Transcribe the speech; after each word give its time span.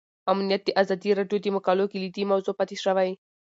امنیت 0.31 0.61
د 0.65 0.69
ازادي 0.81 1.09
راډیو 1.19 1.39
د 1.41 1.47
مقالو 1.55 1.91
کلیدي 1.93 2.23
موضوع 2.31 2.53
پاتې 2.59 2.75
شوی. 2.83 3.09